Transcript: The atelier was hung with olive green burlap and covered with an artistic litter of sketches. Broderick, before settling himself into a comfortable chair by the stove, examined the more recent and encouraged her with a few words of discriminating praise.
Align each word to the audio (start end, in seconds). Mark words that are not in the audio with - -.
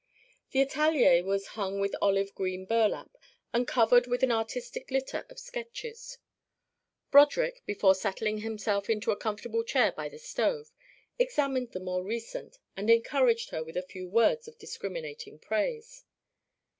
The 0.49 0.61
atelier 0.61 1.23
was 1.23 1.49
hung 1.53 1.79
with 1.79 1.95
olive 2.01 2.33
green 2.33 2.65
burlap 2.65 3.15
and 3.53 3.67
covered 3.67 4.07
with 4.07 4.23
an 4.23 4.31
artistic 4.31 4.89
litter 4.89 5.27
of 5.29 5.37
sketches. 5.37 6.17
Broderick, 7.11 7.61
before 7.67 7.93
settling 7.93 8.39
himself 8.39 8.89
into 8.89 9.11
a 9.11 9.15
comfortable 9.15 9.63
chair 9.63 9.91
by 9.91 10.09
the 10.09 10.17
stove, 10.17 10.71
examined 11.19 11.73
the 11.73 11.79
more 11.79 12.03
recent 12.03 12.57
and 12.75 12.89
encouraged 12.89 13.51
her 13.51 13.63
with 13.63 13.77
a 13.77 13.83
few 13.83 14.09
words 14.09 14.47
of 14.47 14.57
discriminating 14.57 15.37
praise. 15.37 16.03